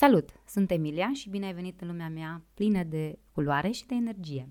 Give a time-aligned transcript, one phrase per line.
[0.00, 0.28] Salut!
[0.46, 4.48] Sunt Emilia și bine ai venit în lumea mea plină de culoare și de energie.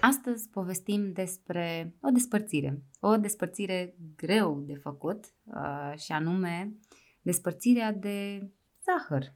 [0.00, 2.82] Astăzi povestim despre o despărțire.
[3.00, 6.74] O despărțire greu de făcut uh, și anume
[7.22, 8.48] despărțirea de
[8.84, 9.34] zahăr.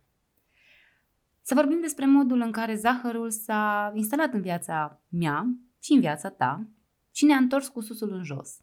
[1.43, 5.47] Să vorbim despre modul în care zahărul s-a instalat în viața mea
[5.83, 6.69] și în viața ta
[7.13, 8.61] și ne-a întors cu susul în jos.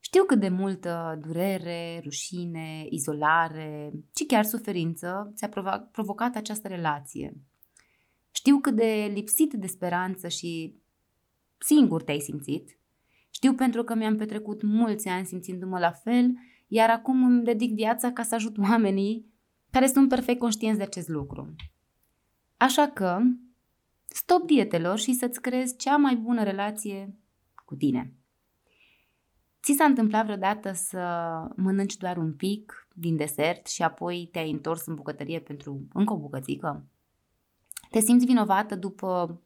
[0.00, 5.48] Știu cât de multă durere, rușine, izolare și chiar suferință ți-a
[5.92, 7.36] provocat această relație.
[8.30, 10.74] Știu cât de lipsit de speranță și
[11.58, 12.78] singur te-ai simțit.
[13.30, 16.32] Știu pentru că mi-am petrecut mulți ani simțindu-mă la fel,
[16.66, 19.34] iar acum îmi dedic viața ca să ajut oamenii
[19.70, 21.54] care sunt perfect conștienți de acest lucru.
[22.56, 23.18] Așa că,
[24.16, 27.14] stop dietelor și să-ți creezi cea mai bună relație
[27.64, 28.12] cu tine.
[29.62, 31.00] Ți s-a întâmplat vreodată să
[31.56, 36.18] mănânci doar un pic din desert și apoi te-ai întors în bucătărie pentru încă o
[36.18, 36.86] bucățică?
[37.90, 39.40] Te simți vinovată după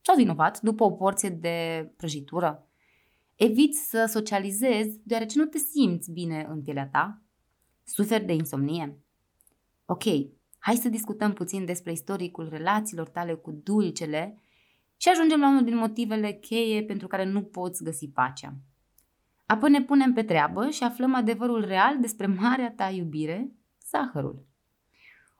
[0.00, 2.66] sau vinovat după o porție de prăjitură?
[3.34, 7.22] Eviți să socializezi deoarece nu te simți bine în pielea ta?
[7.84, 8.98] Suferi de insomnie?
[9.84, 10.04] Ok,
[10.64, 14.38] hai să discutăm puțin despre istoricul relațiilor tale cu dulcele
[14.96, 18.54] și ajungem la unul din motivele cheie pentru care nu poți găsi pacea.
[19.46, 23.52] Apoi ne punem pe treabă și aflăm adevărul real despre marea ta iubire,
[23.88, 24.46] zahărul.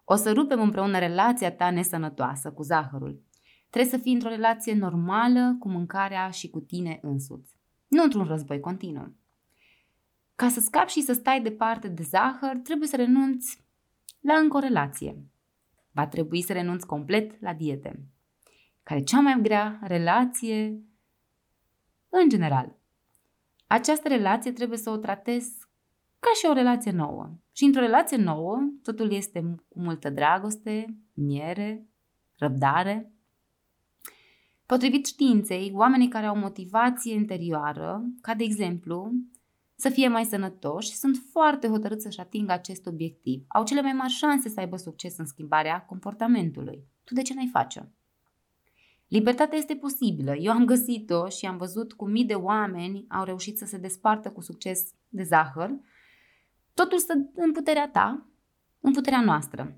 [0.04, 3.22] O să rupem împreună relația ta nesănătoasă cu zahărul.
[3.70, 7.56] Trebuie să fii într-o relație normală cu mâncarea și cu tine însuți,
[7.88, 9.14] nu într-un război continuu.
[10.34, 13.61] Ca să scapi și să stai departe de zahăr, trebuie să renunți
[14.22, 15.26] la încă o relație.
[15.90, 18.06] Va trebui să renunți complet la diete,
[18.82, 20.82] care e cea mai grea relație
[22.08, 22.78] în general.
[23.66, 25.58] Această relație trebuie să o tratezi
[26.18, 27.30] ca și o relație nouă.
[27.52, 31.86] Și într-o relație nouă, totul este cu multă dragoste, miere,
[32.38, 33.12] răbdare.
[34.66, 39.12] Potrivit științei, oamenii care au motivație interioară, ca de exemplu
[39.82, 43.44] să fie mai sănătoși, sunt foarte hotărâți să-și atingă acest obiectiv.
[43.48, 46.84] Au cele mai mari șanse să aibă succes în schimbarea comportamentului.
[47.04, 47.92] Tu de ce n-ai face?
[49.08, 50.36] Libertatea este posibilă.
[50.36, 54.30] Eu am găsit-o și am văzut cum mii de oameni au reușit să se despartă
[54.30, 55.70] cu succes de zahăr.
[56.74, 58.26] Totul stă în puterea ta,
[58.80, 59.76] în puterea noastră.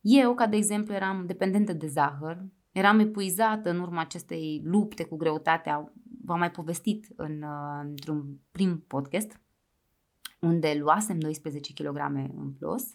[0.00, 5.16] Eu, ca de exemplu, eram dependentă de zahăr, eram epuizată în urma acestei lupte cu
[5.16, 5.92] greutatea
[6.30, 9.40] v-am mai povestit în, uh, într-un prim podcast,
[10.40, 11.96] unde luasem 12 kg
[12.36, 12.94] în plus.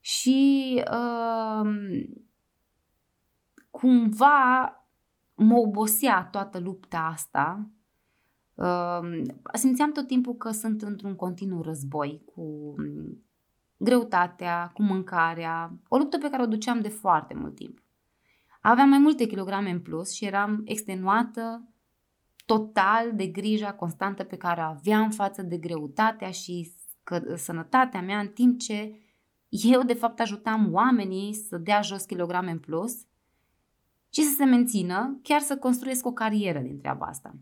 [0.00, 1.70] Și uh,
[3.70, 4.74] cumva
[5.34, 7.70] mă obosea toată lupta asta.
[8.54, 12.74] Uh, simțeam tot timpul că sunt într-un continuu război cu
[13.76, 17.78] greutatea, cu mâncarea, o luptă pe care o duceam de foarte mult timp.
[18.60, 21.68] Aveam mai multe kilograme în plus și eram extenuată
[22.46, 26.72] total de grija constantă pe care o aveam față de greutatea și
[27.36, 29.00] sănătatea mea, în timp ce
[29.48, 32.92] eu de fapt ajutam oamenii să dea jos kilograme în plus
[34.12, 37.34] și să se mențină, chiar să construiesc o carieră din treaba asta.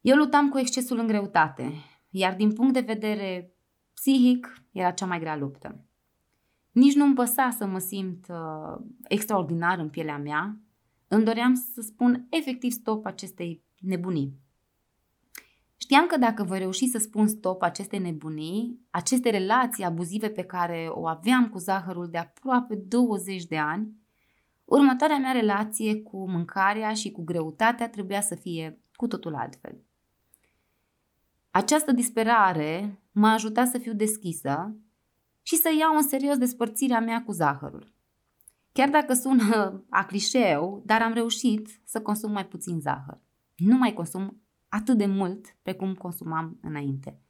[0.00, 1.72] Eu luptam cu excesul în greutate,
[2.10, 3.52] iar din punct de vedere
[3.94, 5.87] psihic era cea mai grea luptă.
[6.78, 10.60] Nici nu-mi păsa să mă simt uh, extraordinar în pielea mea.
[11.08, 14.38] Îmi doream să spun efectiv stop acestei nebunii.
[15.76, 20.88] Știam că dacă voi reuși să spun stop acestei nebunii, aceste relații abuzive pe care
[20.90, 23.92] o aveam cu zahărul de aproape 20 de ani,
[24.64, 29.84] următoarea mea relație cu mâncarea și cu greutatea trebuia să fie cu totul altfel.
[31.50, 34.76] Această disperare m-a ajutat să fiu deschisă
[35.48, 37.92] și să iau în serios despărțirea mea cu zahărul.
[38.72, 43.20] Chiar dacă sună a clișeu, dar am reușit să consum mai puțin zahăr.
[43.56, 47.20] Nu mai consum atât de mult precum consumam înainte.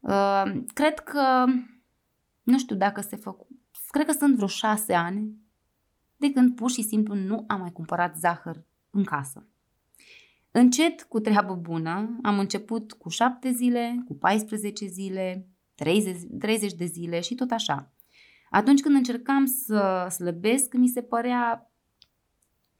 [0.00, 1.44] Uh, cred că,
[2.42, 3.46] nu știu dacă se făcu,
[3.90, 5.36] cred că sunt vreo șase ani
[6.16, 9.46] de când pur și simplu nu am mai cumpărat zahăr în casă.
[10.50, 16.84] Încet, cu treabă bună, am început cu 7 zile, cu 14 zile, 30, 30 de
[16.84, 17.92] zile și tot așa.
[18.50, 21.70] Atunci când încercam să slăbesc, mi se părea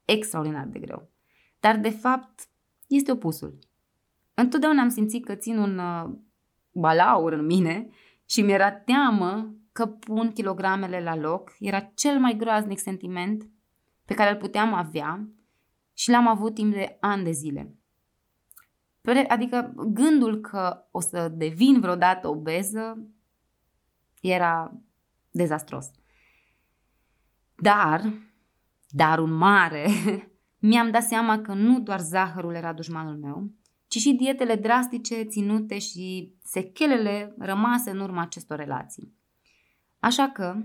[0.05, 1.11] extraordinar de greu.
[1.61, 2.49] Dar, de fapt,
[2.87, 3.59] este opusul.
[4.35, 6.11] Întotdeauna am simțit că țin un uh,
[6.73, 7.89] balaur în mine
[8.27, 11.53] și mi-era teamă că pun kilogramele la loc.
[11.59, 13.49] Era cel mai groaznic sentiment
[14.05, 15.29] pe care îl puteam avea
[15.93, 17.75] și l-am avut timp de ani de zile.
[19.29, 23.09] Adică gândul că o să devin vreodată obeză
[24.21, 24.73] era
[25.31, 25.91] dezastros.
[27.55, 28.13] Dar,
[28.89, 29.87] dar un mare,
[30.59, 33.51] mi-am dat seama că nu doar zahărul era dușmanul meu,
[33.87, 39.15] ci și dietele drastice ținute și sechelele rămase în urma acestor relații.
[39.99, 40.57] Așa că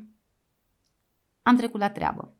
[1.41, 2.33] am trecut la treabă.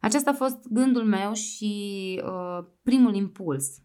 [0.00, 3.82] Acesta a fost gândul meu și uh, primul impuls.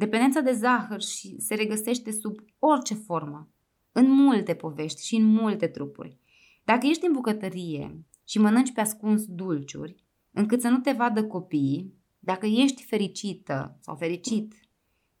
[0.00, 3.48] Dependența de zahăr și se regăsește sub orice formă,
[3.92, 6.18] în multe povești și în multe trupuri.
[6.64, 11.94] Dacă ești în bucătărie și mănânci pe ascuns dulciuri, încât să nu te vadă copiii,
[12.18, 14.54] dacă ești fericită sau fericit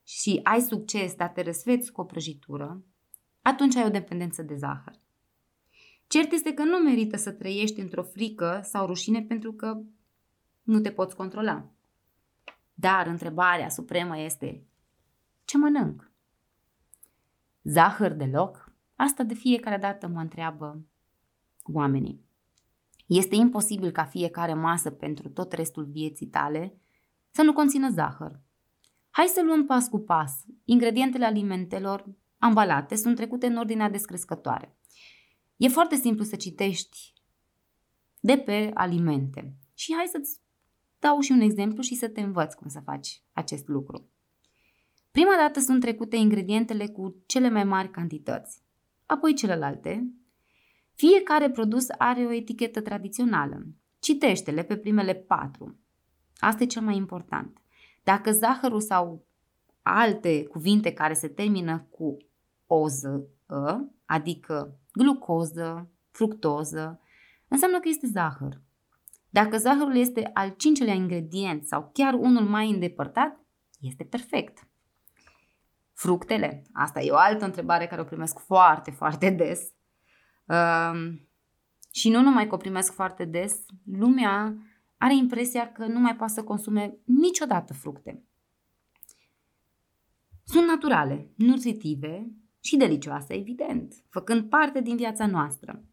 [0.04, 2.84] și ai succes, dar te răsfeți cu o prăjitură,
[3.42, 5.00] atunci ai o dependență de zahăr.
[6.06, 9.80] Cert este că nu merită să trăiești într-o frică sau rușine pentru că
[10.62, 11.70] nu te poți controla.
[12.74, 14.64] Dar întrebarea supremă este,
[15.44, 16.12] ce mănânc?
[17.62, 18.72] Zahăr deloc?
[18.94, 20.86] Asta de fiecare dată mă întreabă
[21.62, 22.24] oamenii.
[23.06, 26.80] Este imposibil ca fiecare masă pentru tot restul vieții tale
[27.30, 28.40] să nu conțină zahăr.
[29.10, 30.44] Hai să luăm pas cu pas.
[30.64, 32.06] Ingredientele alimentelor
[32.38, 34.76] ambalate sunt trecute în ordinea descrescătoare.
[35.56, 37.12] E foarte simplu să citești
[38.20, 39.54] de pe alimente.
[39.74, 40.40] Și hai să-ți
[40.98, 44.09] dau și un exemplu și să te învăț cum să faci acest lucru.
[45.10, 48.62] Prima dată sunt trecute ingredientele cu cele mai mari cantități,
[49.06, 50.14] apoi celelalte.
[50.94, 53.66] Fiecare produs are o etichetă tradițională.
[53.98, 55.78] Citește-le pe primele patru.
[56.36, 57.62] Asta e cel mai important.
[58.02, 59.26] Dacă zahărul sau
[59.82, 62.16] alte cuvinte care se termină cu
[62.66, 63.26] oză,
[64.04, 67.00] adică glucoză, fructoză,
[67.48, 68.60] înseamnă că este zahăr.
[69.30, 73.40] Dacă zahărul este al cincelea ingredient sau chiar unul mai îndepărtat,
[73.80, 74.68] este perfect.
[76.00, 79.72] Fructele, asta e o altă întrebare care o primesc foarte, foarte des.
[80.44, 81.12] Uh,
[81.90, 84.56] și nu numai că o primesc foarte des, lumea
[84.96, 88.24] are impresia că nu mai poate să consume niciodată fructe.
[90.44, 92.30] Sunt naturale, nutritive
[92.60, 95.84] și delicioase, evident, făcând parte din viața noastră.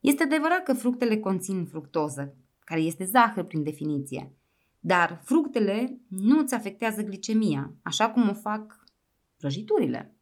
[0.00, 4.32] Este adevărat că fructele conțin fructoză, care este zahăr prin definiție,
[4.80, 8.83] dar fructele nu îți afectează glicemia, așa cum o fac
[9.44, 10.16] prăjiturile.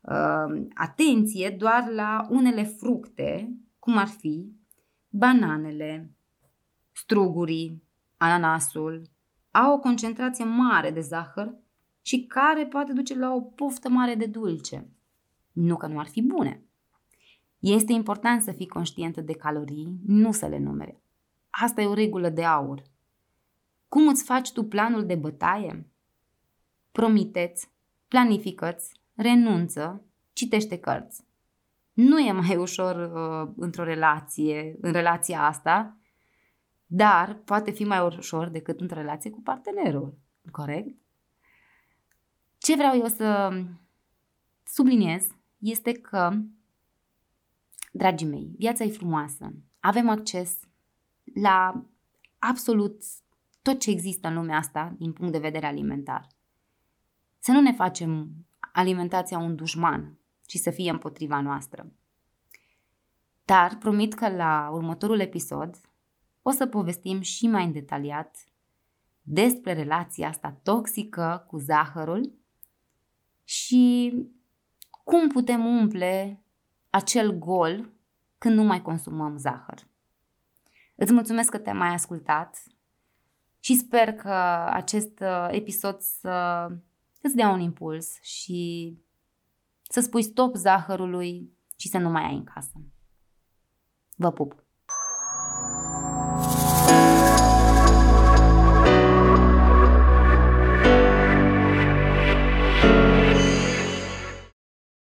[0.00, 4.52] Uh, atenție doar la unele fructe, cum ar fi
[5.08, 6.16] bananele,
[6.92, 7.82] strugurii,
[8.16, 9.02] ananasul,
[9.50, 11.54] au o concentrație mare de zahăr
[12.02, 14.88] și care poate duce la o poftă mare de dulce.
[15.52, 16.64] Nu că nu ar fi bune.
[17.58, 21.02] Este important să fii conștientă de calorii, nu să le numere.
[21.50, 22.82] Asta e o regulă de aur.
[23.88, 25.88] Cum îți faci tu planul de bătaie?
[26.92, 27.72] Promiteți,
[28.14, 31.24] planifică-ți, renunță, citește cărți.
[31.92, 35.98] Nu e mai ușor uh, într-o relație, în relația asta,
[36.86, 40.18] dar poate fi mai ușor decât într-o relație cu partenerul.
[40.50, 40.96] Corect?
[42.58, 43.52] Ce vreau eu să
[44.64, 45.26] subliniez
[45.58, 46.30] este că,
[47.92, 49.52] dragii mei, viața e frumoasă.
[49.80, 50.58] Avem acces
[51.42, 51.84] la
[52.38, 53.02] absolut
[53.62, 56.26] tot ce există în lumea asta din punct de vedere alimentar.
[57.44, 58.30] Să nu ne facem
[58.72, 61.92] alimentația un dușman, ci să fie împotriva noastră.
[63.44, 65.80] Dar promit că la următorul episod
[66.42, 68.36] o să povestim și mai în detaliat
[69.22, 72.38] despre relația asta toxică cu zahărul
[73.44, 74.14] și
[75.04, 76.42] cum putem umple
[76.90, 77.92] acel gol
[78.38, 79.88] când nu mai consumăm zahăr.
[80.94, 82.62] Îți mulțumesc că te-ai mai ascultat
[83.58, 84.32] și sper că
[84.72, 86.68] acest uh, episod să
[87.24, 88.92] îți dea un impuls și
[89.82, 92.72] să spui stop zahărului și să nu mai ai în casă.
[94.16, 94.63] Vă pup!